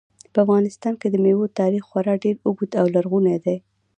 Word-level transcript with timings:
په 0.33 0.37
افغانستان 0.45 0.93
کې 1.01 1.07
د 1.09 1.15
مېوو 1.23 1.53
تاریخ 1.59 1.83
خورا 1.89 2.13
ډېر 2.23 2.35
اوږد 2.47 2.71
او 2.81 2.85
لرغونی 2.95 3.37
دی. 3.45 3.57